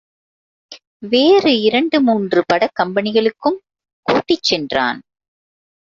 [1.09, 3.59] வேறு இரண்டு மூன்று படக் கம்பெனிகளுக்கும்
[4.01, 4.99] கூட்டிச் சென்றான்.